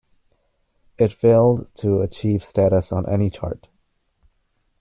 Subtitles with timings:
[0.97, 3.67] It failed to achieve status on any chart.